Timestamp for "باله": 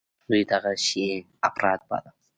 1.89-2.11